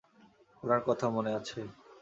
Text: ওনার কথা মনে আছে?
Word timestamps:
ওনার 0.63 0.81
কথা 0.87 1.05
মনে 1.15 1.31
আছে? 1.39 1.59